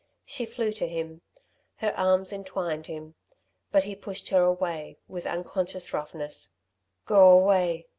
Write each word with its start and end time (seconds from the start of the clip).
She 0.25 0.47
flew 0.47 0.71
to 0.71 0.87
him; 0.87 1.21
her 1.75 1.93
arms 1.95 2.33
entwined 2.33 2.87
him. 2.87 3.13
But 3.71 3.83
he 3.83 3.95
pushed 3.95 4.29
her 4.29 4.41
away, 4.41 4.97
with 5.07 5.27
unconscious 5.27 5.93
roughness. 5.93 6.49
"Go 7.05 7.29
away!" 7.29 7.85